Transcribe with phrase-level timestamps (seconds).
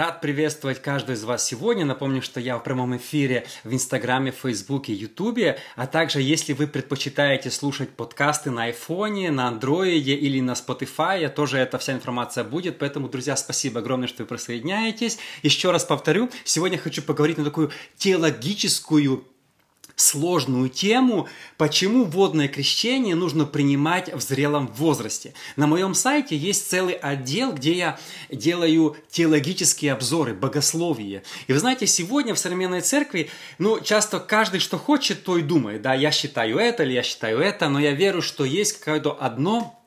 [0.00, 1.84] Рад приветствовать каждого из вас сегодня.
[1.84, 5.58] Напомню, что я в прямом эфире в Инстаграме, Фейсбуке, Ютубе.
[5.76, 11.58] А также, если вы предпочитаете слушать подкасты на айфоне, на андроиде или на Spotify, тоже
[11.58, 12.78] эта вся информация будет.
[12.78, 15.18] Поэтому, друзья, спасибо огромное, что вы присоединяетесь.
[15.42, 19.26] Еще раз повторю, сегодня хочу поговорить на такую теологическую
[20.00, 25.34] сложную тему, почему водное крещение нужно принимать в зрелом возрасте.
[25.56, 27.98] На моем сайте есть целый отдел, где я
[28.30, 31.22] делаю теологические обзоры, богословие.
[31.46, 35.82] И вы знаете, сегодня в современной церкви, ну, часто каждый, что хочет, то и думает.
[35.82, 39.79] Да, я считаю это или я считаю это, но я верю, что есть какое-то одно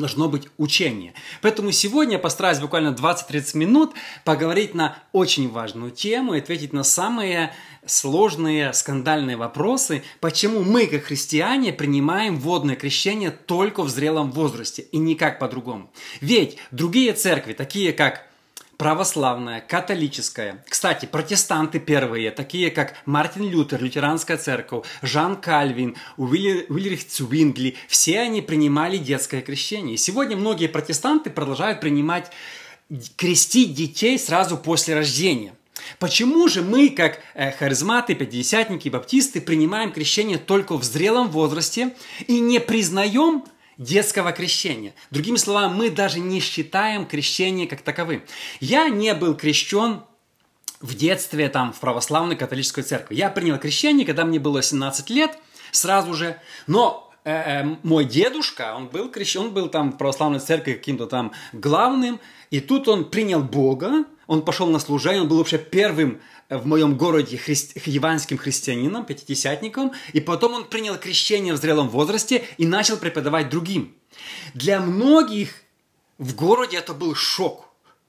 [0.00, 1.14] должно быть учение.
[1.42, 3.92] Поэтому сегодня я постараюсь буквально 20-30 минут
[4.24, 7.54] поговорить на очень важную тему и ответить на самые
[7.86, 14.98] сложные, скандальные вопросы, почему мы, как христиане, принимаем водное крещение только в зрелом возрасте и
[14.98, 15.90] никак по-другому.
[16.20, 18.29] Ведь другие церкви, такие как
[18.80, 20.64] православная, католическая.
[20.66, 28.40] Кстати, протестанты первые, такие как Мартин Лютер, лютеранская церковь, Жан Кальвин, Уильрих Цвингли, все они
[28.40, 29.98] принимали детское крещение.
[29.98, 32.30] Сегодня многие протестанты продолжают принимать
[33.16, 35.52] крестить детей сразу после рождения.
[35.98, 41.94] Почему же мы, как э, харизматы, пятидесятники, баптисты, принимаем крещение только в зрелом возрасте
[42.26, 43.44] и не признаем
[43.80, 44.94] детского крещения.
[45.10, 48.22] Другими словами, мы даже не считаем крещение как таковым.
[48.60, 50.02] Я не был крещен
[50.80, 53.14] в детстве там, в православной католической церкви.
[53.14, 55.38] Я принял крещение, когда мне было 17 лет,
[55.72, 56.38] сразу же.
[56.66, 61.06] Но э, э, мой дедушка, он был крещен, он был там в православной церкви каким-то
[61.06, 62.20] там главным,
[62.50, 66.96] и тут он принял Бога, он пошел на служение, он был вообще первым в моем
[66.96, 67.80] городе христи...
[67.86, 73.94] еванским христианином, пятидесятником, и потом он принял крещение в зрелом возрасте и начал преподавать другим.
[74.54, 75.54] Для многих
[76.18, 77.66] в городе это был шок.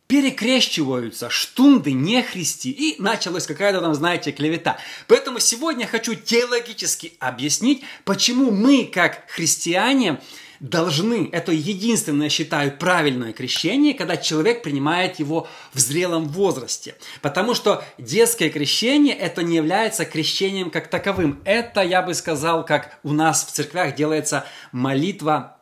[0.07, 4.77] Перекрещиваются штунды, нехристи, и началась какая-то там, знаете, клевета.
[5.07, 10.19] Поэтому сегодня хочу теологически объяснить, почему мы, как христиане,
[10.61, 16.95] должны, это единственное, считаю, правильное крещение, когда человек принимает его в зрелом возрасте.
[17.21, 21.41] Потому что детское крещение, это не является крещением как таковым.
[21.45, 25.57] Это, я бы сказал, как у нас в церквях делается молитва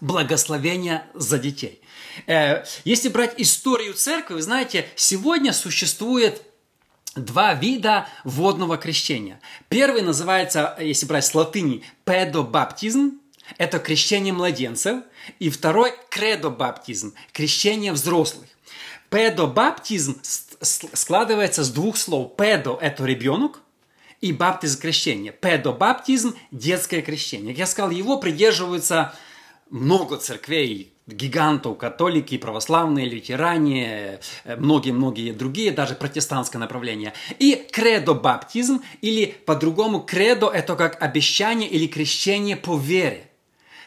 [0.00, 1.80] благословения за детей.
[2.26, 6.42] Э, если брать историю церкви, вы знаете, сегодня существует
[7.14, 9.40] два вида водного крещения.
[9.68, 13.19] Первый называется, если брать с латыни, педобаптизм,
[13.58, 15.04] это крещение младенцев.
[15.38, 18.46] И второй– кредобаптизм– крещение взрослых.
[19.10, 22.36] Педобаптизм складывается с двух слов.
[22.36, 23.60] Педо– это ребенок,
[24.20, 25.32] и баптизм– крещение.
[25.32, 27.52] Педобаптизм– детское крещение.
[27.54, 29.14] Как я сказал, его придерживаются
[29.68, 37.12] много церквей, гигантов, католики, православные, лютеране, многие-многие другие, даже протестантское направление.
[37.38, 43.29] И кредо-баптизм, или по-другому кредо– это как обещание или крещение по вере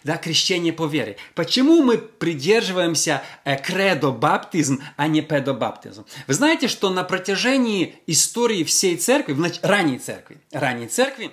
[0.04, 1.18] да, крещение по вере.
[1.36, 6.06] Почему мы придерживаемся э, кредо-баптизм, а не педобаптизм?
[6.28, 11.32] Вы знаете, что на протяжении истории всей церкви, в ранней церкви, ранней церкви,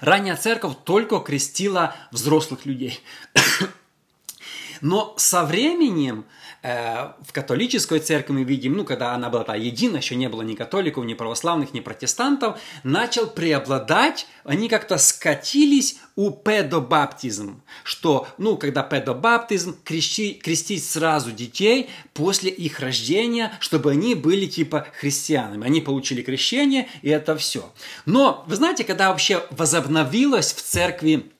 [0.00, 3.00] ранняя церковь только крестила взрослых людей.
[4.80, 6.24] Но со временем
[6.64, 10.54] в католической церкви мы видим, ну, когда она была та едина, еще не было ни
[10.54, 18.82] католиков, ни православных, ни протестантов, начал преобладать, они как-то скатились у педобаптизм, что, ну, когда
[18.82, 25.66] педобаптизм, крещи, крестить сразу детей после их рождения, чтобы они были типа христианами.
[25.66, 27.70] Они получили крещение, и это все.
[28.06, 31.30] Но, вы знаете, когда вообще возобновилось в церкви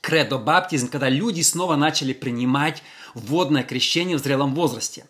[0.00, 2.82] кредо-баптизм, когда люди снова начали принимать
[3.14, 5.06] водное крещение в зрелом возрасте.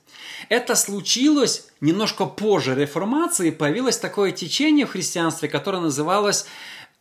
[0.48, 6.46] Это случилось немножко позже реформации, появилось такое течение в христианстве, которое называлось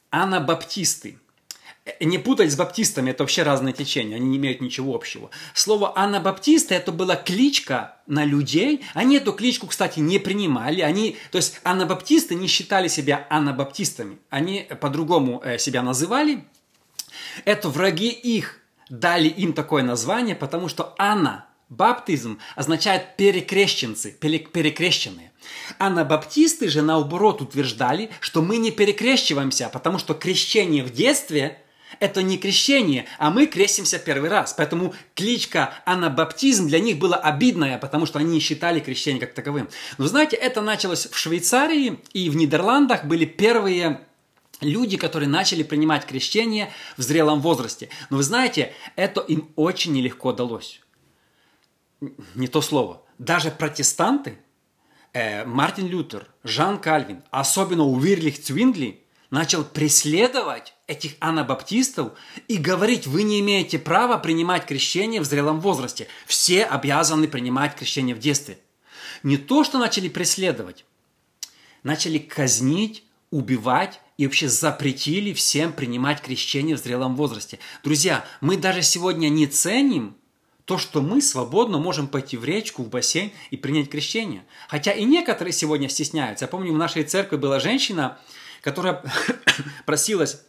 [0.09, 1.17] анабаптисты.
[1.99, 5.31] Не путать с баптистами, это вообще разные течения, они не имеют ничего общего.
[5.55, 8.85] Слово анабаптисты это была кличка на людей.
[8.93, 10.81] Они эту кличку, кстати, не принимали.
[10.81, 14.19] Они, то есть анабаптисты не считали себя анабаптистами.
[14.29, 16.43] Они по-другому э, себя называли.
[17.45, 18.59] Это враги их
[18.89, 25.31] дали им такое название, потому что Анна, баптизм, означает перекрещенцы, перекрещенные.
[25.77, 31.59] Анабаптисты же наоборот утверждали, что мы не перекрещиваемся, потому что крещение в детстве–
[31.99, 34.53] это не крещение, а мы крестимся первый раз.
[34.53, 39.69] Поэтому кличка анабаптизм для них была обидная, потому что они не считали крещение как таковым.
[39.97, 44.01] Но знаете, это началось в Швейцарии и в Нидерландах были первые
[44.61, 47.89] люди, которые начали принимать крещение в зрелом возрасте.
[48.09, 50.81] Но вы знаете, это им очень нелегко далось.
[52.35, 53.03] Не то слово.
[53.17, 54.39] Даже протестанты,
[55.13, 62.13] э, Мартин Лютер, Жан Кальвин, особенно Уирлих Цвингли, начал преследовать этих анабаптистов
[62.47, 66.07] и говорить, вы не имеете права принимать крещение в зрелом возрасте.
[66.25, 68.59] Все обязаны принимать крещение в детстве.
[69.21, 70.85] Не то, что начали преследовать,
[71.83, 77.57] начали казнить, убивать и вообще запретили всем принимать крещение в зрелом возрасте.
[77.85, 80.17] Друзья, мы даже сегодня не ценим
[80.65, 84.43] то, что мы свободно можем пойти в речку, в бассейн и принять крещение.
[84.67, 86.43] Хотя и некоторые сегодня стесняются.
[86.43, 88.17] Я помню, в нашей церкви была женщина,
[88.61, 89.01] которая
[89.85, 90.41] просилась,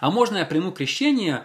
[0.00, 1.44] а можно я приму крещение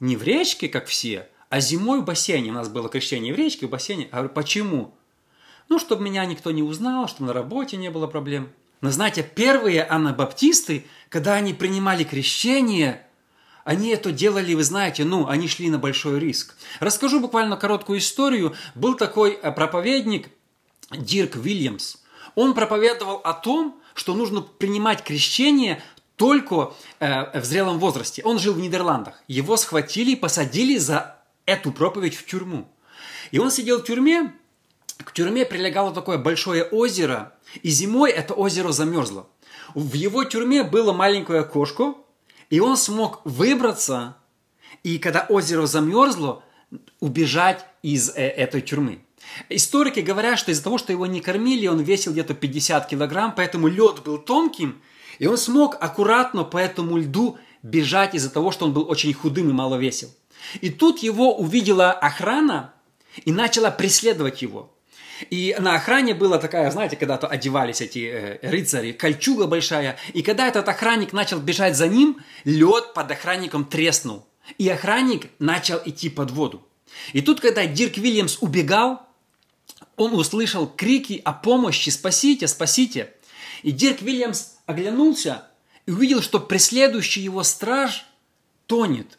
[0.00, 2.48] не в речке, как все, а зимой в бассейне.
[2.50, 4.04] У нас было крещение в речке, в бассейне.
[4.04, 4.94] Я говорю, почему?
[5.68, 8.48] Ну, чтобы меня никто не узнал, чтобы на работе не было проблем.
[8.80, 13.04] Но знаете, первые анабаптисты, когда они принимали крещение,
[13.64, 16.56] они это делали, вы знаете, ну, они шли на большой риск.
[16.80, 18.54] Расскажу буквально короткую историю.
[18.74, 20.30] Был такой э, проповедник
[20.90, 21.96] Дирк Вильямс.
[22.34, 25.82] Он проповедовал о том, что нужно принимать крещение
[26.16, 28.22] только э, в зрелом возрасте.
[28.24, 29.22] Он жил в Нидерландах.
[29.28, 32.68] Его схватили и посадили за эту проповедь в тюрьму.
[33.32, 34.32] И он сидел в тюрьме.
[34.98, 39.28] К тюрьме прилегало такое большое озеро, и зимой это озеро замерзло.
[39.74, 41.94] В его тюрьме было маленькое окошко,
[42.50, 44.16] и он смог выбраться,
[44.82, 46.42] и когда озеро замерзло,
[47.00, 49.00] убежать из э, этой тюрьмы.
[49.48, 53.68] Историки говорят, что из-за того, что его не кормили, он весил где-то 50 килограмм, поэтому
[53.68, 54.80] лед был тонким,
[55.18, 59.50] и он смог аккуратно по этому льду бежать из-за того, что он был очень худым
[59.50, 60.10] и мало весил.
[60.60, 62.74] И тут его увидела охрана
[63.24, 64.72] и начала преследовать его.
[65.30, 69.96] И на охране была такая, знаете, когда-то одевались эти э, рыцари, кольчуга большая.
[70.12, 74.26] И когда этот охранник начал бежать за ним, лед под охранником треснул.
[74.56, 76.66] И охранник начал идти под воду.
[77.12, 79.02] И тут, когда Дирк Вильямс убегал,
[79.96, 83.12] он услышал крики о помощи, спасите, спасите.
[83.62, 85.48] И Дирк Вильямс оглянулся
[85.86, 88.06] и увидел, что преследующий его страж
[88.66, 89.18] тонет.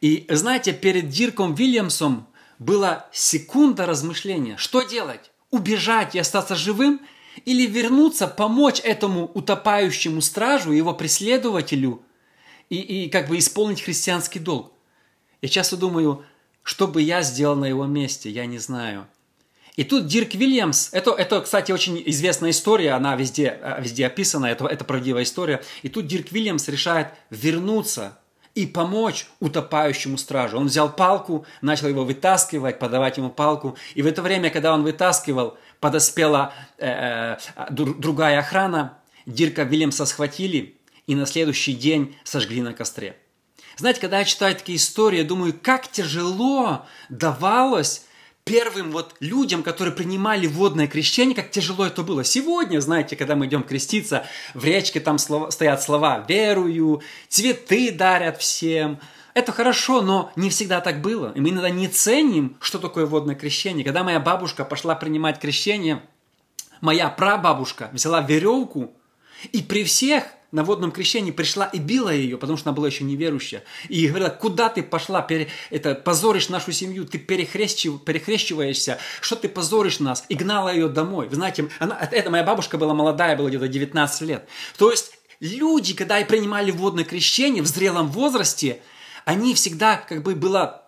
[0.00, 2.28] И знаете, перед Дирком Вильямсом
[2.58, 5.31] была секунда размышления, что делать?
[5.52, 7.00] Убежать и остаться живым?
[7.44, 12.02] Или вернуться, помочь этому утопающему стражу, его преследователю
[12.68, 14.72] и, и как бы исполнить христианский долг?
[15.40, 16.24] Я часто думаю,
[16.64, 19.06] что бы я сделал на его месте, я не знаю–
[19.76, 24.46] и тут Дирк Вильямс, это, это, кстати, очень известная история, она везде, э, везде описана,
[24.46, 25.62] это, это правдивая история.
[25.82, 28.18] И тут Дирк Вильямс решает вернуться
[28.54, 30.58] и помочь утопающему стражу.
[30.58, 33.76] Он взял палку, начал его вытаскивать, подавать ему палку.
[33.94, 40.76] И в это время, когда он вытаскивал, подоспела э, э, другая охрана, Дирка Вильямса схватили
[41.06, 43.16] и на следующий день сожгли на костре.
[43.76, 48.04] Знаете, когда я читаю такие истории, я думаю, как тяжело давалось
[48.44, 52.24] первым вот людям, которые принимали водное крещение, как тяжело это было.
[52.24, 58.38] Сегодня, знаете, когда мы идем креститься, в речке там слова, стоят слова «верую», цветы дарят
[58.38, 58.98] всем.
[59.34, 61.32] Это хорошо, но не всегда так было.
[61.34, 63.84] И мы иногда не ценим, что такое водное крещение.
[63.84, 66.02] Когда моя бабушка пошла принимать крещение,
[66.80, 68.92] моя прабабушка взяла веревку
[69.52, 73.04] и при всех на водном крещении пришла и била ее, потому что она была еще
[73.04, 73.64] неверующая.
[73.88, 79.48] И говорила, куда ты пошла, пере, это, позоришь нашу семью, ты перехрещив, перехрещиваешься, что ты
[79.48, 80.24] позоришь нас?
[80.28, 81.28] И гнала ее домой.
[81.28, 84.46] Вы знаете, она, это моя бабушка была молодая, была где-то 19 лет.
[84.76, 88.82] То есть люди, когда и принимали водное крещение в зрелом возрасте,
[89.24, 90.82] они всегда как бы было,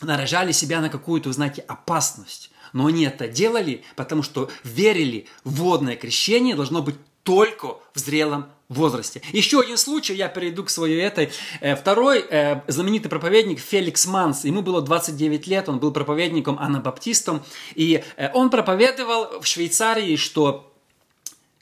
[0.00, 2.50] наражали себя на какую-то, знаете, опасность.
[2.72, 9.22] Но они это делали, потому что верили, водное крещение должно быть только в зрелом возрасте.
[9.32, 11.30] Еще один случай, я перейду к своей этой.
[11.60, 17.42] Э, второй э, знаменитый проповедник Феликс Манс, ему было 29 лет, он был проповедником анабаптистом,
[17.74, 20.72] и э, он проповедовал в Швейцарии, что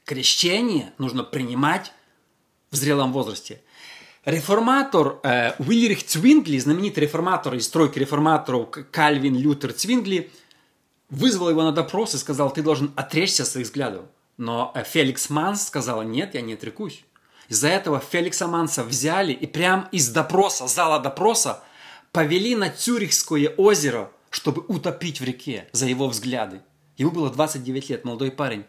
[0.04, 1.92] крещение нужно принимать
[2.70, 3.60] в зрелом возрасте.
[4.24, 10.32] Реформатор э, Уильрих Цвингли, знаменитый реформатор из тройки реформаторов Кальвин Лютер Цвингли,
[11.08, 14.06] вызвал его на допрос и сказал, ты должен отречься от своих взглядов.
[14.36, 17.04] Но э, Феликс Манс сказала, нет, я не отрекусь.
[17.48, 21.62] Из-за этого Феликса Манса взяли и прям из допроса, зала допроса,
[22.12, 26.60] повели на Цюрихское озеро, чтобы утопить в реке за его взгляды.
[26.96, 28.64] Ему было 29 лет, молодой парень.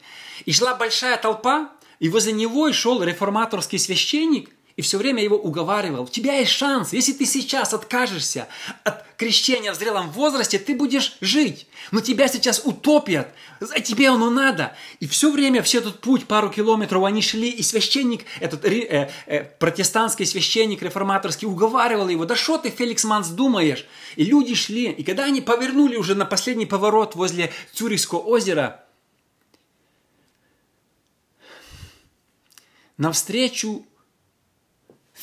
[0.46, 6.04] И шла большая толпа, и возле него шел реформаторский священник, и все время его уговаривал,
[6.04, 8.48] у тебя есть шанс, если ты сейчас откажешься
[8.84, 11.66] от крещения в зрелом возрасте, ты будешь жить.
[11.90, 14.76] Но тебя сейчас утопят, а тебе оно надо.
[15.00, 19.44] И все время, все этот путь, пару километров они шли, и священник, этот э, э,
[19.46, 23.88] протестантский священник реформаторский уговаривал его, да что ты, Феликс Манс, думаешь?
[24.16, 28.86] И люди шли, и когда они повернули уже на последний поворот возле Цюрихского озера,
[32.98, 33.84] навстречу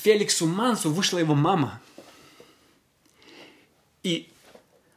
[0.05, 1.81] Феликсу Мансу вышла его мама.
[4.03, 4.31] И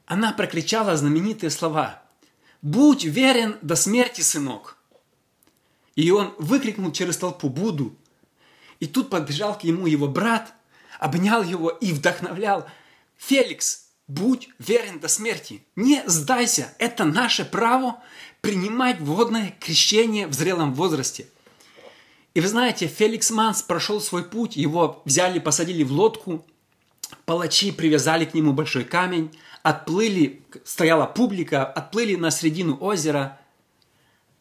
[0.05, 2.01] она прокричала знаменитые слова
[2.61, 4.75] «Будь верен до смерти, сынок!»
[5.95, 7.95] И он выкрикнул через толпу «Буду!»
[8.81, 10.53] И тут подбежал к нему его брат,
[10.99, 12.67] обнял его и вдохновлял
[13.15, 15.63] «Феликс, будь верен до смерти!
[15.77, 16.73] Не сдайся!
[16.79, 18.03] Это наше право
[18.41, 21.27] принимать водное крещение в зрелом возрасте!»
[22.37, 26.45] И вы знаете, Феликс Манс прошел свой путь, его взяли, посадили в лодку,
[27.25, 33.41] палачи привязали к нему большой камень, отплыли, стояла публика, отплыли на середину озера,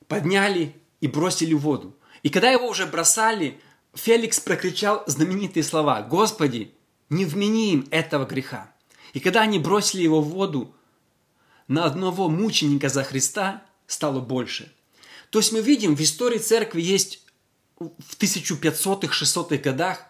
[0.09, 1.97] подняли и бросили в воду.
[2.23, 3.59] И когда его уже бросали,
[3.95, 6.75] Феликс прокричал знаменитые слова «Господи,
[7.09, 8.71] не вмени им этого греха».
[9.15, 10.75] И когда они бросили его в воду,
[11.67, 14.71] на одного мученика за Христа стало больше.
[15.31, 17.23] То есть мы видим, в истории церкви есть
[17.79, 20.05] в 1500-600-х годах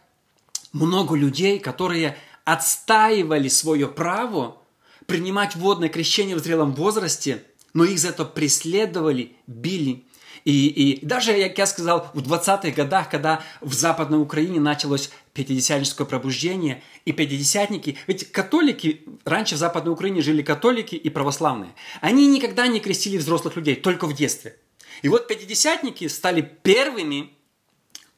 [0.73, 4.59] много людей, которые отстаивали свое право
[5.07, 7.43] принимать водное крещение в зрелом возрасте,
[7.75, 10.05] но их за это преследовали, били.
[10.45, 16.07] И, и даже, как я сказал, в 20-х годах, когда в Западной Украине началось пятидесятническое
[16.07, 22.69] пробуждение, и пятидесятники, ведь католики, раньше в Западной Украине жили католики и православные, они никогда
[22.69, 24.57] не крестили взрослых людей, только в детстве.
[25.03, 27.37] И вот пятидесятники стали первыми,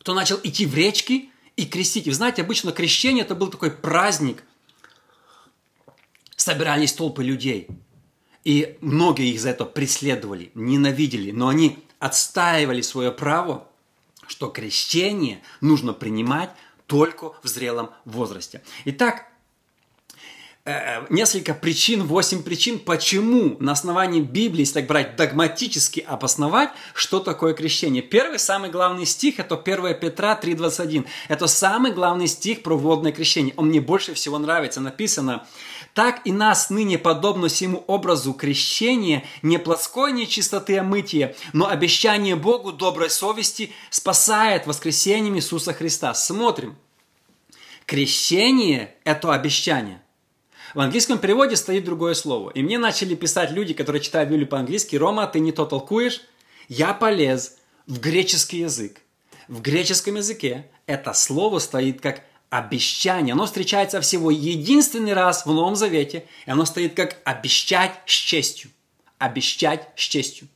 [0.08, 2.06] кто начал идти в речки и крестить.
[2.06, 4.42] И знаете, обычно крещение это был такой праздник.
[6.34, 7.68] Собирались толпы людей.
[8.42, 11.30] И многие их за это преследовали, ненавидели.
[11.30, 13.68] Но они отстаивали свое право,
[14.26, 16.48] что крещение нужно принимать
[16.86, 18.62] только в зрелом возрасте.
[18.86, 19.27] Итак,
[21.10, 27.54] несколько причин, восемь причин, почему на основании Библии, если так брать догматически обосновать, что такое
[27.54, 28.02] крещение.
[28.02, 31.06] Первый, самый главный стих, это 1 Петра 3,21.
[31.28, 33.54] Это самый главный стих про водное крещение.
[33.56, 34.80] Он мне больше всего нравится.
[34.80, 35.46] Написано,
[35.94, 42.36] так и нас ныне подобно всему образу крещения, не плотской нечистоты а мытия, но обещание
[42.36, 46.14] Богу доброй совести спасает воскресением Иисуса Христа.
[46.14, 46.76] Смотрим.
[47.86, 50.02] Крещение– это обещание–
[50.74, 52.50] в английском переводе стоит другое слово.
[52.50, 56.22] И мне начали писать люди, которые читают Библию по-английски, «Рома, ты не то толкуешь».
[56.68, 57.56] Я полез
[57.86, 59.00] в греческий язык.
[59.48, 63.32] В греческом языке это слово стоит как обещание.
[63.32, 68.70] Оно встречается всего единственный раз в Новом Завете, и оно стоит как обещать с честью.
[69.18, 70.48] Обещать с честью.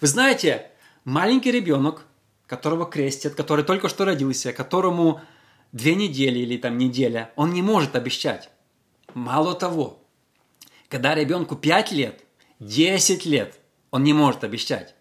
[0.00, 0.70] Вы знаете,
[1.04, 2.06] маленький ребенок,
[2.46, 5.20] которого крестят, который только что родился, которому
[5.72, 8.50] две недели или там неделя, он не может обещать.
[9.14, 10.02] Мало того,
[10.88, 12.24] когда ребенку 5 лет,
[12.60, 13.58] 10 лет,
[13.90, 14.94] он не может обещать.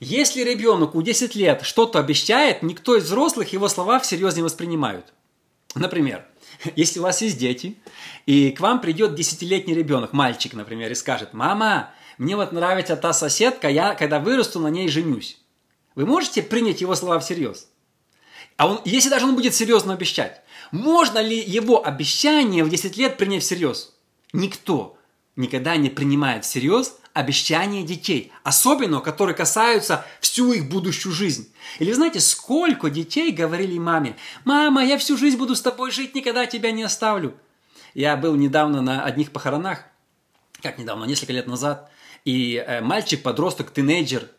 [0.00, 5.12] Если ребенок у 10 лет что-то обещает, никто из взрослых его слова всерьез не воспринимают.
[5.74, 6.26] Например,
[6.76, 7.78] если у вас есть дети,
[8.26, 13.12] и к вам придет десятилетний ребенок, мальчик, например, и скажет, «Мама, мне вот нравится та
[13.12, 15.38] соседка, я, когда вырасту, на ней женюсь».
[15.94, 17.68] Вы можете принять его слова всерьез?
[18.56, 20.41] А он, если даже он будет серьезно обещать,
[20.72, 23.94] можно ли его обещание в 10 лет принять всерьез?
[24.32, 24.96] Никто
[25.36, 31.52] никогда не принимает всерьез обещания детей, особенно которые касаются всю их будущую жизнь.
[31.78, 36.46] Или знаете, сколько детей говорили маме, «Мама, я всю жизнь буду с тобой жить, никогда
[36.46, 37.34] тебя не оставлю».
[37.92, 39.84] Я был недавно на одних похоронах,
[40.62, 41.90] как недавно, несколько лет назад,
[42.24, 44.30] и э, мальчик, подросток, тинейджер,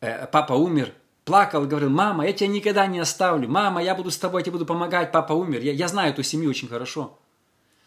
[0.00, 0.94] э, папа умер–
[1.26, 4.44] плакал и говорил, мама, я тебя никогда не оставлю, мама, я буду с тобой, я
[4.44, 5.60] тебе буду помогать, папа умер.
[5.60, 7.18] Я, я знаю эту семью очень хорошо.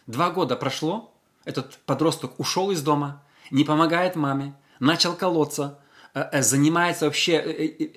[0.08, 1.14] Два года прошло,
[1.46, 5.80] этот подросток ушел из дома, не помогает маме, начал колоться,
[6.14, 7.88] э, э, занимается вообще, э,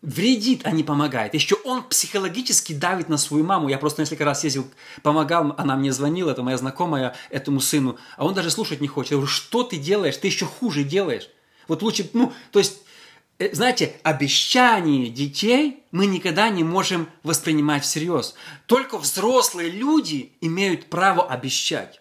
[0.00, 1.34] вредит, а не помогает.
[1.34, 3.68] Еще он психологически давит на свою маму.
[3.68, 4.66] Я просто несколько раз ездил,
[5.02, 9.10] помогал, она мне звонила, это моя знакомая, этому сыну, а он даже слушать не хочет.
[9.10, 10.16] Я говорю, что ты делаешь?
[10.16, 11.28] Ты еще хуже делаешь.
[11.66, 12.80] Вот лучше, ну, то есть
[13.52, 18.34] знаете, обещания детей мы никогда не можем воспринимать всерьез.
[18.66, 22.00] Только взрослые люди имеют право обещать.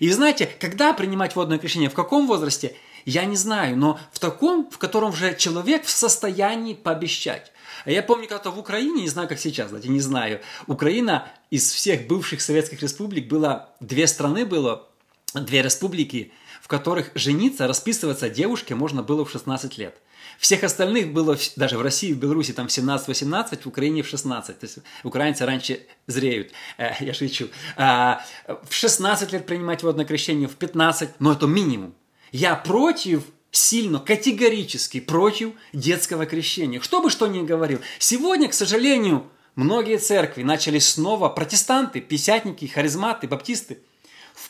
[0.00, 2.74] И знаете, когда принимать водное крещение, в каком возрасте,
[3.04, 7.52] я не знаю, но в таком, в котором уже человек в состоянии пообещать.
[7.84, 11.70] А я помню, когда-то в Украине, не знаю, как сейчас, знаете, не знаю, Украина из
[11.70, 14.88] всех бывших советских республик было, две страны было,
[15.34, 19.96] две республики, в которых жениться, расписываться девушке можно было в 16 лет.
[20.38, 24.58] Всех остальных было, даже в России, в Беларуси, там в 17-18, в Украине в 16.
[24.58, 26.52] То есть украинцы раньше зреют.
[26.78, 27.48] Э, я шучу.
[27.76, 28.24] А,
[28.68, 31.94] в 16 лет принимать водное крещение, в 15, но это минимум.
[32.32, 36.80] Я против сильно, категорически против детского крещения.
[36.80, 37.80] Что бы что ни говорил.
[37.98, 43.82] Сегодня, к сожалению, многие церкви начали снова, протестанты, писятники, харизматы, баптисты,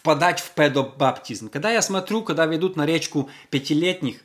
[0.03, 1.49] впадать в педобаптизм.
[1.49, 4.17] Когда я смотрю, когда ведут на речку пятилетних,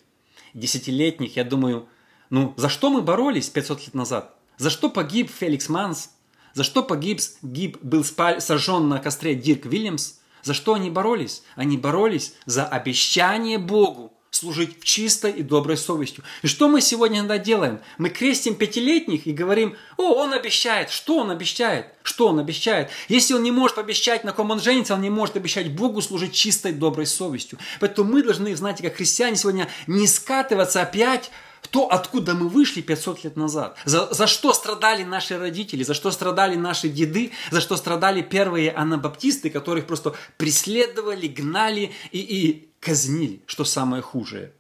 [0.56, 1.88] десятилетних, я думаю,
[2.32, 4.36] ну, за что мы боролись 500 лет назад?
[4.58, 6.10] За что погиб Феликс Манс?
[6.56, 10.16] За что погиб, гиб, был спаль, сожжен на костре Дирк Вильямс?
[10.42, 11.44] За что они боролись?
[11.56, 16.24] Они боролись за обещание Богу служить в чистой и доброй совестью.
[16.44, 17.80] И что мы сегодня иногда делаем?
[17.98, 20.90] Мы крестим пятилетних и говорим, о, он обещает.
[20.90, 21.88] Что он обещает?
[22.04, 22.90] Что он обещает?
[23.10, 26.34] Если он не может обещать, на ком он женится, он не может обещать Богу служить
[26.34, 27.58] чистой, доброй совестью.
[27.80, 31.32] Поэтому мы должны, знаете, как христиане сегодня не скатываться опять
[31.70, 36.12] то, откуда мы вышли 500 лет назад, за, за что страдали наши родители, за что
[36.12, 43.42] страдали наши деды, за что страдали первые анабаптисты, которых просто преследовали, гнали и, и казнили,
[43.48, 44.54] что самое хуже.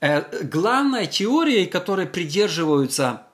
[0.00, 3.26] Э, главной теорией, которой придерживаются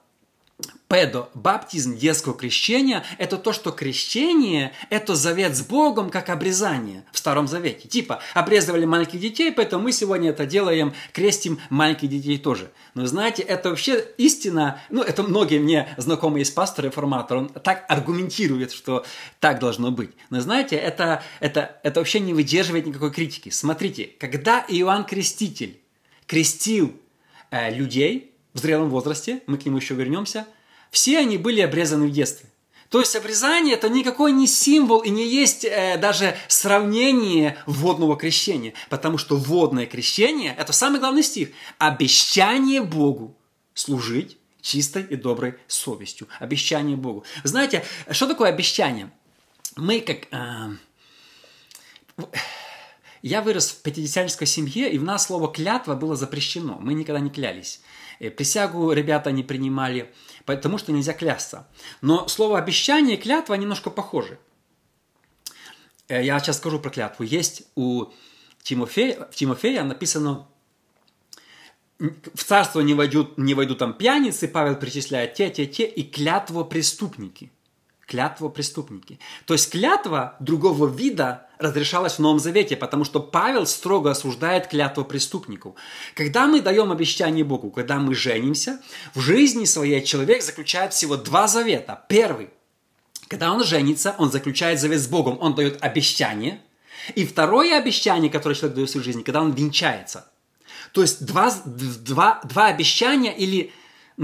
[0.91, 7.17] педо, баптизм детского крещения, это то, что крещение– это завет с Богом, как обрезание в
[7.17, 7.87] Старом Завете.
[7.87, 12.71] Типа, обрезывали маленьких детей, поэтому мы сегодня это делаем, крестим маленьких детей тоже.
[12.93, 17.85] Но знаете, это вообще истина, ну, это многие мне знакомые из пастора реформатор, он так
[17.87, 19.05] аргументирует, что
[19.39, 20.11] так должно быть.
[20.29, 23.47] Но знаете, это, это, это вообще не выдерживает никакой критики.
[23.47, 25.79] Смотрите, когда Иоанн Креститель
[26.27, 26.93] крестил
[27.49, 30.45] э, людей в зрелом возрасте, мы к нему еще вернемся–
[30.91, 32.49] все они были обрезаны в детстве.
[32.89, 38.73] То есть обрезание это никакой не символ и не есть э, даже сравнение водного крещения,
[38.89, 43.37] потому что водное крещение это самый главный стих обещание Богу
[43.73, 47.23] служить чистой и доброй совестью, обещание Богу.
[47.45, 49.09] Знаете, что такое обещание?
[49.77, 50.75] Мы как э,
[53.21, 56.77] я вырос в пятидесятнической семье, и в нас слово клятва было запрещено.
[56.79, 57.81] Мы никогда не клялись.
[58.19, 60.13] Э, присягу ребята не принимали,
[60.45, 61.67] потому что нельзя клясться.
[62.01, 64.39] Но слово обещание и клятва немножко похожи.
[66.07, 67.23] Э, я сейчас скажу про клятву.
[67.23, 68.05] Есть у
[68.61, 70.47] Тимофея, в Тимофея написано
[71.99, 76.63] в царство не войдут, не войдут там пьяницы, Павел причисляет те, те, те, и клятво
[76.63, 77.51] преступники–
[78.11, 79.19] клятва преступники.
[79.45, 85.05] То есть клятва другого вида разрешалась в Новом Завете, потому что Павел строго осуждает клятву
[85.05, 85.75] преступников.
[86.13, 88.81] Когда мы даем обещание Богу, когда мы женимся,
[89.15, 92.03] в жизни своей человек заключает всего два завета.
[92.09, 92.49] Первый,
[93.29, 96.61] когда он женится, он заключает завет с Богом, он дает обещание.
[97.15, 100.29] И второе обещание, которое человек дает в своей жизни, когда он венчается.
[100.91, 103.71] То есть два, два, два обещания или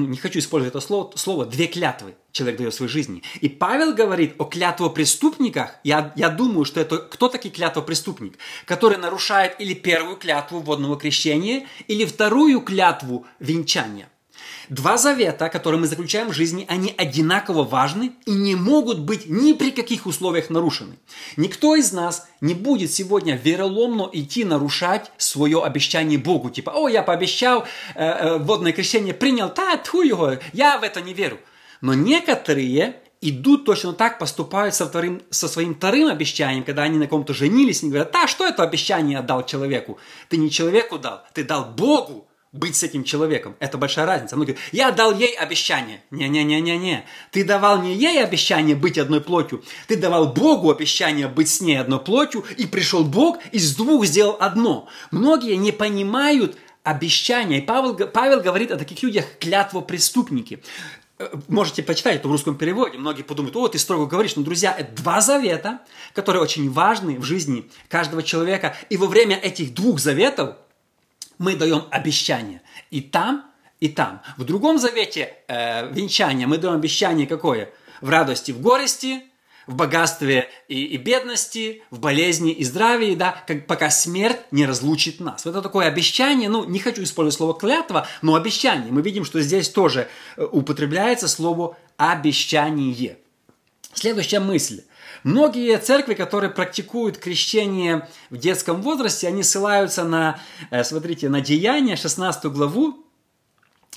[0.05, 3.23] не хочу использовать это слово, слово, две клятвы человек дает в своей жизни.
[3.41, 5.75] И Павел говорит о клятвопреступниках.
[5.83, 8.37] Я, я думаю, что это кто такой клятвопреступник?
[8.65, 14.09] Который нарушает или первую клятву водного крещения, или вторую клятву венчания.
[14.69, 19.53] Два завета, которые мы заключаем в жизни, они одинаково важны и не могут быть ни
[19.53, 20.97] при каких условиях нарушены.
[21.37, 26.49] Никто из нас не будет сегодня вероломно идти нарушать свое обещание Богу.
[26.49, 31.01] Типа, о, я пообещал, э, э, водное крещение принял, да, тьфу его, я в это
[31.01, 31.39] не верю.
[31.79, 37.07] Но некоторые идут точно так, поступают со, вторым, со своим вторым обещанием, когда они на
[37.07, 39.97] ком-то женились, и говорят, да, что это обещание отдал человеку?
[40.29, 42.27] Ты не человеку дал, ты дал Богу
[42.57, 43.55] быть с этим человеком.
[43.59, 44.35] Это большая разница.
[44.35, 46.01] Многие говорят, я дал ей обещание.
[46.11, 47.05] Не-не-не-не-не.
[47.31, 49.63] Ты давал не ей обещание быть одной плотью.
[49.87, 52.43] Ты давал Богу обещание быть с ней одной плотью.
[52.57, 54.87] И пришел Бог, и с двух сделал одно.
[55.11, 57.59] Многие не понимают обещания.
[57.59, 60.61] И Павел, Павел говорит о таких людях клятво преступники.
[61.19, 62.97] Э, можете почитать это в русском переводе.
[62.97, 64.35] Многие подумают, о, ты строго говоришь.
[64.35, 65.79] Но, друзья, это два завета,
[66.13, 68.75] которые очень важны в жизни каждого человека.
[68.89, 70.55] И во время этих двух заветов
[71.37, 72.61] мы даем обещание.
[72.91, 73.45] И там,
[73.79, 74.21] и там.
[74.37, 77.69] В другом завете э, венчания мы даем обещание какое?
[78.01, 79.23] В радости, в горести,
[79.67, 85.19] в богатстве и, и бедности, в болезни и здравии, да, как, пока смерть не разлучит
[85.19, 85.45] нас.
[85.45, 88.91] Это такое обещание, ну, не хочу использовать слово клятва, но обещание.
[88.91, 93.17] Мы видим, что здесь тоже э, употребляется слово обещание.
[93.93, 94.83] Следующая мысль.
[95.27, 100.39] Многие церкви, которые практикуют крещение в детском возрасте, они ссылаются на,
[100.71, 103.05] э, смотрите, на Деяния, 16 главу,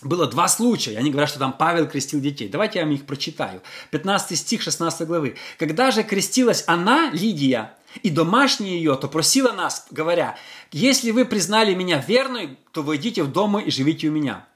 [0.02, 0.98] было два случая.
[0.98, 2.48] Они говорят, что там Павел крестил детей.
[2.48, 3.62] Давайте я вам их прочитаю.
[3.92, 5.36] 15 стих 16 главы.
[5.56, 10.36] «Когда же крестилась она, Лидия, и домашние ее, то просила нас, говоря,
[10.72, 14.48] если вы признали меня верной, то войдите в дом и живите у меня».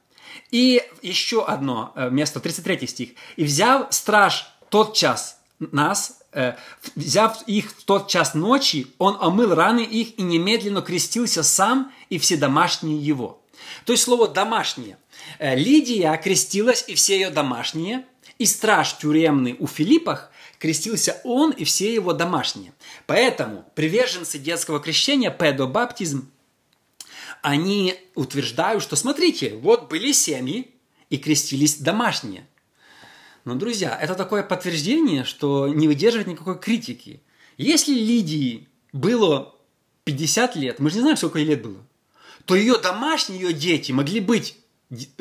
[0.50, 3.10] И еще одно э, место, 33 стих.
[3.36, 6.18] «И взяв страж тот час нас,
[6.94, 12.18] взяв их в тот час ночи, он омыл раны их и немедленно крестился сам и
[12.18, 13.40] все домашние его.
[13.84, 14.98] То есть слово «домашние».
[15.38, 18.04] Э, Лидия крестилась и все ее домашние,
[18.38, 22.72] и страж тюремный у Филиппах крестился он и все его домашние.
[23.06, 26.30] Поэтому приверженцы детского крещения, педобаптизм,
[27.42, 30.74] они утверждают, что смотрите, вот были семьи
[31.10, 32.46] и крестились домашние.
[33.44, 37.22] Но, друзья, это такое подтверждение, что не выдерживает никакой критики.
[37.58, 39.54] Если Лидии было
[40.04, 41.84] 50 лет, мы же не знаем, сколько ей лет было,
[42.46, 44.56] то ее домашние, ее дети могли быть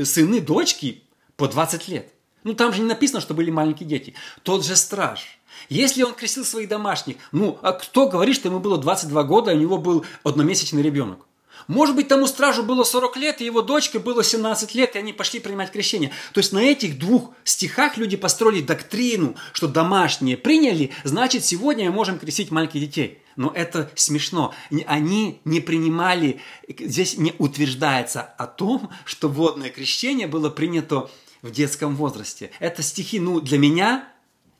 [0.01, 1.03] сыны, дочки
[1.35, 2.13] по 20 лет.
[2.43, 4.13] Ну, там же не написано, что были маленькие дети.
[4.43, 5.39] Тот же страж.
[5.69, 9.55] Если он крестил своих домашних, ну, а кто говорит, что ему было 22 года, и
[9.55, 11.25] у него был одномесячный ребенок?
[11.67, 15.13] Может быть, тому стражу было 40 лет, и его дочке было 17 лет, и они
[15.13, 16.11] пошли принимать крещение.
[16.33, 21.95] То есть на этих двух стихах люди построили доктрину, что домашние приняли, значит, сегодня мы
[21.95, 23.19] можем крестить маленьких детей.
[23.35, 24.53] Но это смешно.
[24.85, 31.09] Они не принимали, здесь не утверждается о том, что водное крещение было принято
[31.41, 32.51] в детском возрасте.
[32.59, 34.07] Это стихи, ну, для меня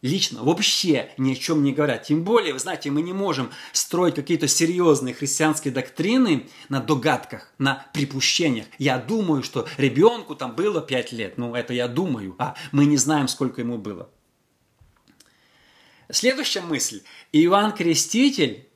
[0.04, 2.04] лично вообще ни о чем не говорят.
[2.04, 7.88] Тем более, вы знаете, мы не можем строить какие-то серьезные христианские доктрины на догадках, на
[7.94, 8.68] припущениях.
[8.78, 11.38] Я думаю, что ребенку там было 5 лет.
[11.38, 14.10] Ну, это я думаю, а мы не знаем, сколько ему было.
[16.12, 17.02] Следующая мысль.
[17.32, 18.68] Иоанн Креститель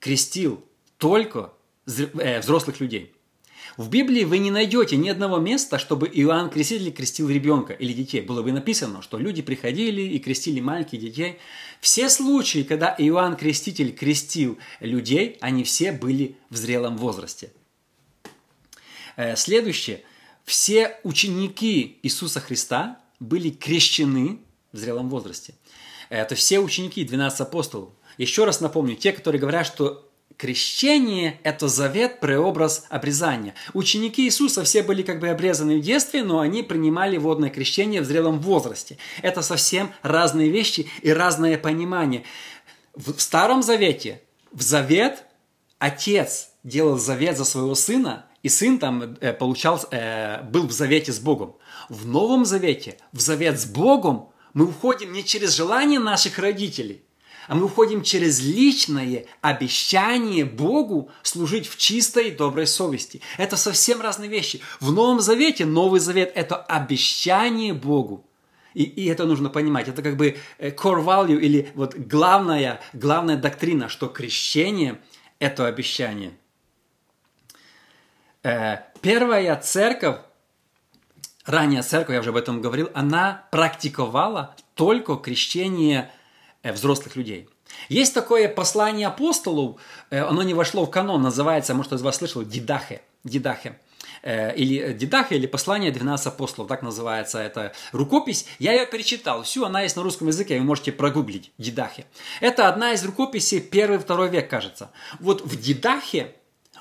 [0.00, 0.64] крестил
[0.96, 1.52] только
[1.86, 3.15] э, взрослых людей.
[3.76, 8.22] В Библии вы не найдете ни одного места, чтобы Иоанн Креститель крестил ребенка или детей.
[8.22, 11.38] Было бы написано, что люди приходили и крестили маленьких детей.
[11.80, 17.52] Все случаи, когда Иоанн Креститель крестил людей, они все были в зрелом возрасте.
[19.16, 20.02] Э, следующее.
[20.44, 24.38] Все ученики Иисуса Христа были крещены
[24.72, 25.54] в зрелом возрасте.
[26.08, 27.90] Это все ученики, 12 апостолов.
[28.18, 33.54] Еще раз напомню, те, которые говорят, что Крещение– это завет, преобраз обрезания.
[33.72, 38.04] Ученики Иисуса все были как бы обрезаны в детстве, но они принимали водное крещение в
[38.04, 38.98] зрелом возрасте.
[39.22, 42.24] Это совсем разные вещи и разное понимание.
[42.94, 44.20] В Старом Завете,
[44.52, 45.24] в завет
[45.78, 51.12] отец делал завет за своего сына, и сын там э, получал, э, был в завете
[51.12, 51.56] с Богом.
[51.88, 57.05] В Новом Завете, в завет с Богом мы уходим не через желание наших родителей,
[57.46, 63.20] а мы уходим через личное обещание Богу служить в чистой доброй совести.
[63.38, 64.60] Это совсем разные вещи.
[64.80, 68.24] В Новом Завете Новый Завет– это обещание Богу.
[68.74, 69.88] И, и это нужно понимать.
[69.88, 75.00] Это как бы э, core value или вот главная, главная доктрина, что крещение–
[75.38, 76.32] это обещание.
[78.42, 80.18] Э, первая церковь,
[81.46, 86.10] ранняя церковь, я уже об этом говорил, она практиковала только крещение
[86.72, 87.48] взрослых людей.
[87.88, 92.42] Есть такое послание апостолов, э, оно не вошло в канон, называется, может, из вас слышал,
[92.42, 93.02] Дидахе.
[93.24, 93.78] Дидахе
[94.22, 98.46] э, или Дидахе, или послание 12 апостолов, так называется эта рукопись.
[98.58, 102.06] Я ее перечитал, всю, она есть на русском языке, вы можете прогуглить, Дидахе.
[102.40, 104.90] Это одна из рукописей первый-второй век, кажется.
[105.20, 106.34] Вот в Дидахе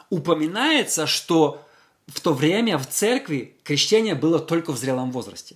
[0.10, 1.62] упоминается, что
[2.08, 5.56] в то время в церкви крещение было только в зрелом возрасте.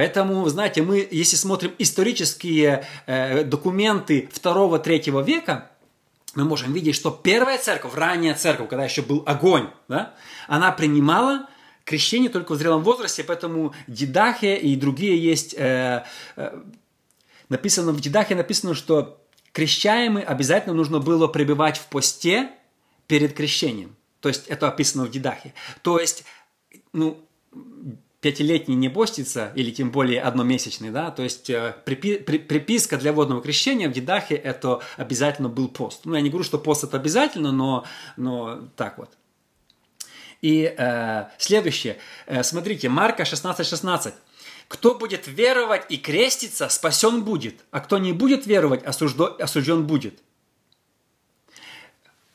[0.00, 5.70] Поэтому, знаете, мы, если смотрим исторические э, документы 2-3 века,
[6.34, 10.14] мы можем видеть, что первая церковь, ранняя церковь, когда еще был огонь, да,
[10.48, 11.50] она принимала
[11.84, 16.62] крещение только в зрелом возрасте, поэтому Дидахе и другие есть, э, э,
[17.50, 22.48] написано в Дидахе написано, что крещаемый обязательно нужно было пребывать в посте
[23.06, 23.96] перед крещением.
[24.20, 25.52] То есть это описано в Дидахе.
[25.82, 26.24] То есть,
[26.94, 27.22] ну,
[28.20, 33.12] пятилетний не постится, или тем более одномесячный, да, то есть э, припи, при, приписка для
[33.12, 36.02] водного крещения в Дедахе это обязательно был пост.
[36.04, 39.10] Ну, я не говорю, что пост это обязательно, но, но так вот.
[40.42, 43.64] И э, следующее, э, смотрите, Марка 16:16.
[43.64, 44.14] 16.
[44.70, 50.22] Кто будет веровать и креститься, спасен будет, а кто не будет веровать, осужден, осужден будет.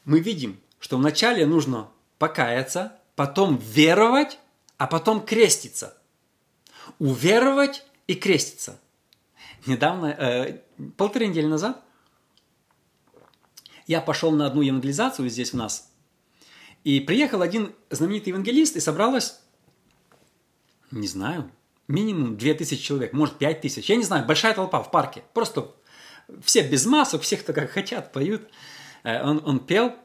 [0.03, 1.87] Мы видим, что вначале нужно
[2.19, 4.37] покаяться, потом веровать,
[4.77, 5.97] а потом креститься.
[6.99, 8.79] Уверовать и креститься.
[9.65, 10.61] Недавно, э,
[10.97, 11.81] полторы недели назад,
[13.87, 15.91] я пошел на одну евангелизацию здесь у нас.
[16.83, 19.39] И приехал один знаменитый евангелист, и собралось,
[20.91, 21.49] не знаю,
[21.87, 23.89] минимум 2000 человек, может 5000.
[23.89, 25.23] Я не знаю, большая толпа в парке.
[25.33, 25.73] Просто
[26.43, 28.47] все без масок, всех кто как хотят, поют.
[29.03, 29.95] Э, он, он пел,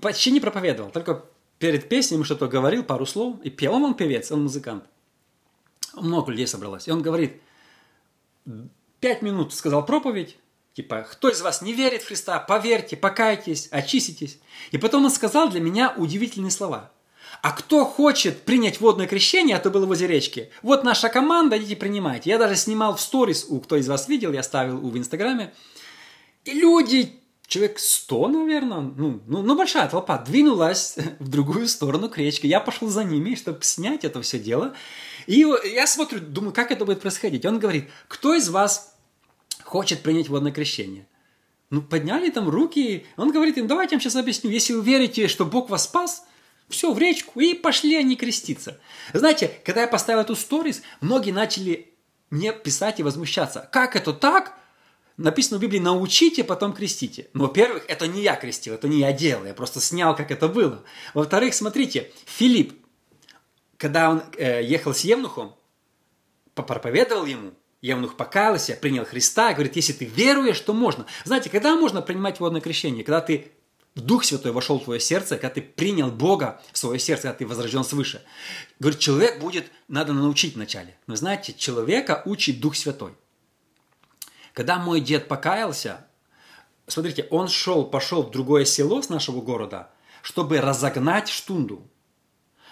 [0.00, 1.24] почти не проповедовал, только
[1.58, 4.84] перед песней ему что-то говорил, пару слов, и пел он, он певец, он музыкант.
[5.94, 6.88] Много людей собралось.
[6.88, 7.40] И он говорит,
[9.00, 10.36] пять минут сказал проповедь,
[10.74, 14.38] типа, кто из вас не верит в Христа, поверьте, покайтесь, очиститесь.
[14.72, 16.90] И потом он сказал для меня удивительные слова.
[17.42, 21.76] А кто хочет принять водное крещение, а то было возле речки, вот наша команда, идите
[21.76, 22.30] принимайте.
[22.30, 25.52] Я даже снимал в сторис, у кто из вас видел, я ставил в Инстаграме.
[26.44, 27.18] И люди,
[27.54, 32.48] человек 100, наверное, ну, ну, ну большая толпа, двинулась в другую сторону к речке.
[32.48, 34.74] Я пошел за ними, чтобы снять это все дело.
[35.28, 37.46] И я смотрю, думаю, как это будет происходить.
[37.46, 38.96] Он говорит, кто из вас
[39.62, 41.06] хочет принять водное крещение?
[41.70, 43.06] Ну, подняли там руки.
[43.16, 44.50] Он говорит им, давайте я вам сейчас объясню.
[44.50, 46.24] Если вы верите, что Бог вас спас,
[46.68, 48.80] все, в речку, и пошли они креститься.
[49.12, 51.94] Знаете, когда я поставил эту сторис, многие начали
[52.30, 53.68] мне писать и возмущаться.
[53.72, 54.58] Как это так?
[55.16, 57.28] Написано в Библии «научите, потом крестите».
[57.34, 60.48] Но, во-первых, это не я крестил, это не я делал, я просто снял, как это
[60.48, 60.82] было.
[61.14, 62.74] Во-вторых, смотрите, Филипп,
[63.76, 65.54] когда он э, ехал с Евнухом,
[66.54, 71.06] проповедовал ему, Евнух покаялся, принял Христа, говорит, если ты веруешь, то можно.
[71.24, 73.04] Знаете, когда можно принимать водное крещение?
[73.04, 73.52] Когда ты
[73.94, 77.46] Дух Святой вошел в твое сердце, когда ты принял Бога в свое сердце, когда ты
[77.46, 78.22] возрожден свыше.
[78.80, 80.96] Говорит, человек будет, надо научить вначале.
[81.06, 83.12] Но знаете, человека учит Дух Святой.
[84.54, 86.06] Когда мой дед покаялся,
[86.86, 89.90] смотрите, он шел, пошел в другое село с нашего города,
[90.22, 91.82] чтобы разогнать штунду.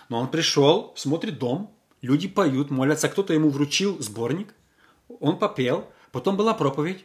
[0.09, 4.55] Но он пришел, смотрит дом, люди поют, молятся, кто-то ему вручил сборник,
[5.21, 7.05] он попел, потом была проповедь,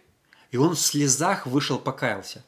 [0.52, 2.46] и он в слезах вышел, покаялся.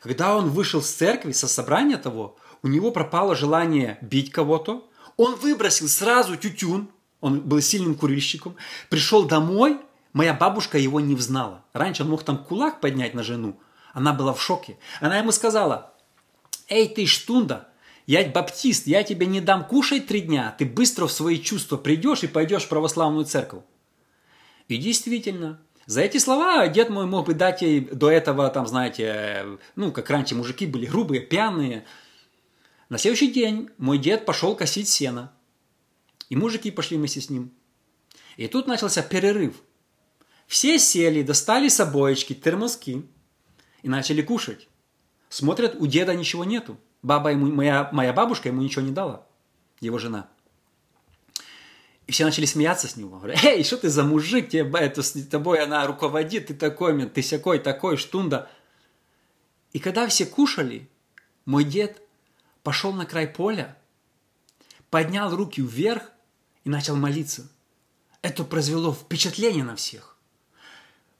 [0.00, 5.36] Когда он вышел с церкви, со собрания того, у него пропало желание бить кого-то, он
[5.36, 8.56] выбросил сразу тютюн, он был сильным курильщиком,
[8.88, 9.78] пришел домой–
[10.12, 11.64] Моя бабушка его не взнала.
[11.72, 13.60] Раньше он мог там кулак поднять на жену.
[13.92, 14.78] Она была в шоке.
[15.00, 15.94] Она ему сказала,
[16.68, 17.68] «Эй, ты штунда,
[18.06, 22.24] я баптист, я тебе не дам кушать три дня, ты быстро в свои чувства придешь
[22.24, 23.62] и пойдешь в православную церковь».
[24.68, 29.58] И действительно, за эти слова дед мой мог бы дать ей до этого, там, знаете,
[29.76, 31.84] ну, как раньше мужики были грубые, пьяные.
[32.88, 35.32] На следующий день мой дед пошел косить сено.
[36.28, 37.52] И мужики пошли вместе с ним.
[38.36, 39.54] И тут начался перерыв–
[40.50, 43.06] все сели, достали с обоечки термоски
[43.82, 44.66] и начали кушать.
[45.28, 46.76] Смотрят, у деда ничего нету.
[47.02, 49.24] Баба ему, моя, моя бабушка ему ничего не дала,
[49.78, 50.28] его жена.
[52.08, 53.18] И все начали смеяться с него.
[53.18, 57.22] Говорят, эй, что ты за мужик, тебе, это, с тобой она руководит, ты такой, ты
[57.22, 58.50] всякой, такой, штунда.
[59.72, 60.90] И когда все кушали,
[61.44, 62.02] мой дед
[62.64, 63.78] пошел на край поля,
[64.90, 66.10] поднял руки вверх
[66.64, 67.48] и начал молиться.
[68.20, 70.09] Это произвело впечатление на всех.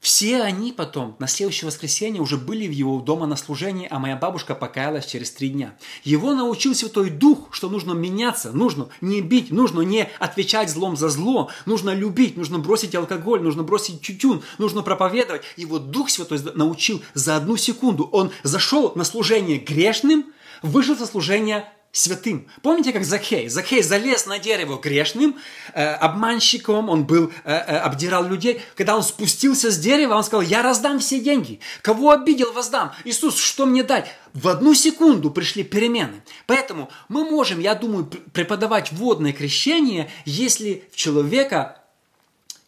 [0.01, 4.15] Все они потом, на следующее воскресенье, уже были в его дома на служении, а моя
[4.15, 5.75] бабушка покаялась через три дня.
[6.03, 11.09] Его научил Святой Дух, что нужно меняться, нужно не бить, нужно не отвечать злом за
[11.09, 15.43] зло, нужно любить, нужно бросить алкоголь, нужно бросить тютюн, нужно проповедовать.
[15.55, 18.09] Вот Дух Святой научил за одну секунду.
[18.11, 20.25] Он зашел на служение грешным,
[20.63, 22.47] вышел со служения святым.
[22.61, 23.49] Помните, как Закхей?
[23.49, 25.37] Закхей залез на дерево грешным,
[25.73, 28.61] э, обманщиком, он был, э, э, обдирал людей.
[28.75, 31.59] Когда он спустился с дерева, он сказал, я раздам все деньги.
[31.81, 32.93] Кого обидел, воздам.
[33.03, 34.07] Иисус, что мне дать?
[34.33, 36.23] В одну секунду пришли перемены.
[36.47, 41.77] Поэтому мы можем, я думаю, преподавать водное крещение, если в человека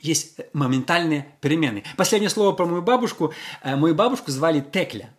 [0.01, 1.85] есть моментальные перемены.
[1.95, 3.33] Последнее слово про мою бабушку.
[3.61, 5.09] Э, мою бабушку звали Текля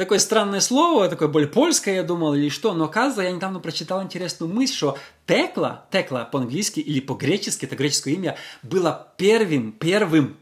[0.00, 4.02] такое странное слово, такое более польское, я думал, или что, но оказывается, я недавно прочитал
[4.02, 10.36] интересную мысль, что Текла, Текла по-английски или по-гречески, это греческое имя, было первым, первым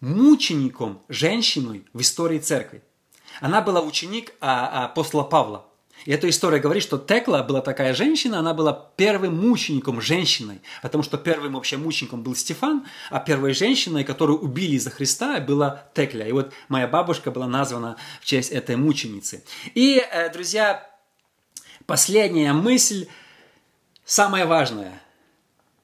[0.00, 2.82] мучеником, женщиной в истории церкви.
[3.40, 5.66] Она была ученик а, апостола Павла.
[6.06, 11.04] И эта история говорит, что Текла была такая женщина, она была первым мучеником, женщиной, потому
[11.04, 16.26] что первым вообще мучеником был Стефан, а первой женщиной, которую убили за Христа, была Текля.
[16.26, 19.44] И вот моя бабушка была названа в честь этой мученицы.
[19.74, 20.90] И, э, друзья,
[21.86, 23.06] последняя мысль,
[24.04, 25.02] самая важная.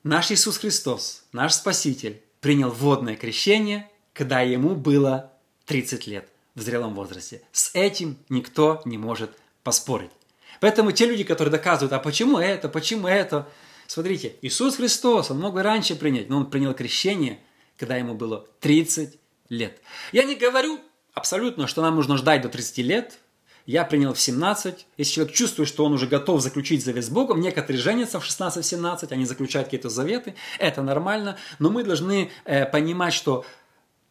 [0.02, 5.32] Наш Иисус Христос, наш Спаситель, принял водное крещение, когда ему было
[5.66, 7.42] 30 лет в зрелом возрасте.
[7.52, 10.12] С этим никто не может поспорить.
[10.60, 13.48] Поэтому те люди, которые доказывают, а почему это, почему это,
[13.88, 17.40] смотрите, Иисус Христос, он мог бы раньше принять, но он принял крещение,
[17.76, 19.82] когда ему было 30 лет.
[20.12, 20.78] Я не говорю
[21.14, 23.18] абсолютно, что нам нужно ждать до 30 лет,
[23.66, 24.86] я принял в 17.
[24.98, 29.08] Если человек чувствует, что он уже готов заключить завет с Богом, некоторые женятся в 16-17,
[29.10, 33.44] они заключают какие-то заветы, это нормально, но мы должны э, понимать, что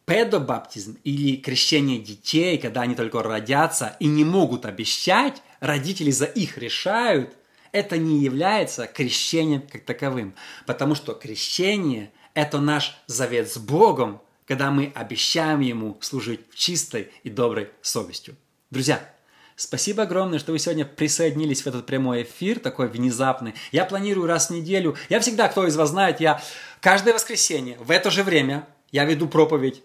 [0.06, 6.58] педобаптизм или крещение детей, когда они только родятся и не могут обещать, родители за их
[6.58, 7.36] решают,
[7.72, 10.36] это не является крещением как таковым.
[10.66, 17.30] Потому что крещение– это наш завет с Богом, когда мы обещаем Ему служить чистой и
[17.30, 18.36] доброй совестью.
[18.72, 19.12] Друзья,
[19.58, 23.54] Спасибо огромное, что вы сегодня присоединились в этот прямой эфир, такой внезапный.
[23.72, 24.98] Я планирую раз в неделю.
[25.08, 26.44] Я всегда, кто из вас знает, я
[26.82, 29.82] каждое воскресенье в это же время я веду проповедь.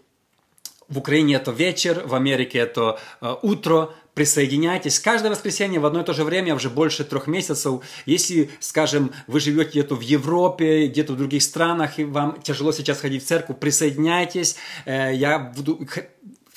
[0.90, 3.90] В Украине это вечер, в Америке это э, утро.
[4.14, 4.98] Присоединяйтесь.
[4.98, 7.80] Каждое воскресенье в одно и то же время, уже больше трех месяцев.
[8.06, 12.98] Если, скажем, вы живете где-то в Европе, где-то в других странах, и вам тяжело сейчас
[12.98, 14.56] ходить в церковь, присоединяйтесь.
[14.84, 15.78] Э, я буду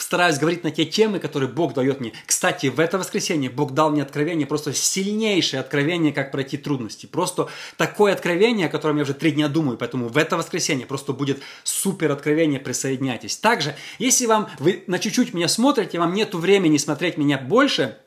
[0.04, 2.13] стараюсь говорить на те темы, которые Бог дает мне.
[2.26, 7.06] Кстати, в это воскресенье Бог дал мне откровение, просто сильнейшее откровение, как пройти трудности.
[7.06, 11.13] Просто такое откровение, о котором я уже три дня думаю, поэтому в это воскресенье просто
[11.13, 13.38] будет супер откровение, присоединяйтесь.
[13.38, 17.98] Также, если вам, вы на чуть-чуть меня смотрите, вам нету времени смотреть меня больше,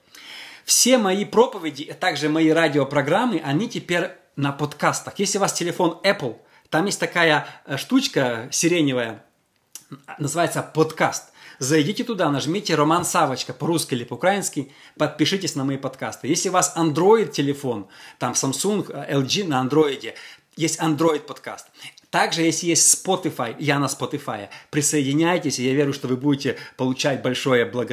[0.64, 5.18] все мои проповеди, а также мои радиопрограммы, они теперь на подкастах.
[5.18, 6.37] Если у вас телефон Apple,
[6.68, 9.24] там есть такая э, штучка сиреневая,
[10.18, 11.32] называется подкаст.
[11.58, 16.28] Зайдите туда, нажмите «Роман Савочка» по-русски или по-украински, подпишитесь на мои подкасты.
[16.28, 17.88] Если у вас Android телефон,
[18.18, 20.14] там Samsung, LG на Android,
[20.56, 21.66] есть Android подкаст.
[22.10, 27.22] Также, если есть Spotify, я на Spotify, присоединяйтесь, и я верю, что вы будете получать
[27.22, 27.84] большое благословение